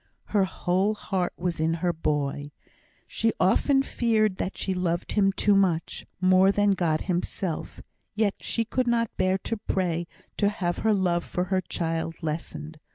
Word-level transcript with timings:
Her 0.25 0.45
whole 0.45 0.95
heart 0.95 1.31
was 1.37 1.59
in 1.59 1.75
her 1.75 1.93
boy. 1.93 2.49
She 3.05 3.33
often 3.39 3.83
feared 3.83 4.37
that 4.37 4.57
she 4.57 4.73
loved 4.73 5.11
him 5.11 5.31
too 5.31 5.53
much 5.53 6.07
more 6.19 6.51
than 6.51 6.71
God 6.71 7.01
Himself 7.01 7.83
yet 8.15 8.33
she 8.39 8.65
could 8.65 8.87
not 8.87 9.15
bear 9.15 9.37
to 9.37 9.57
pray 9.57 10.07
to 10.37 10.49
have 10.49 10.79
her 10.79 10.93
love 10.95 11.23
for 11.23 11.43
her 11.53 11.61
child 11.61 12.15
lessened. 12.23 12.79